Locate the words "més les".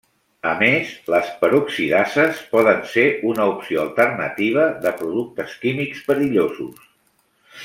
0.59-1.27